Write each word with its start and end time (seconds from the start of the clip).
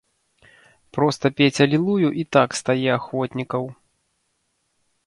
Проста 0.97 1.31
пець 1.41 1.63
алілую 1.65 2.09
і 2.25 2.27
так 2.37 2.49
стае 2.61 2.89
ахвотнікаў. 2.99 3.63